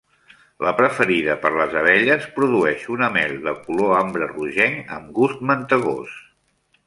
[0.67, 6.17] La preferida per les abelles, produeix una mel de color ambre rogenc, amb gust mantegós.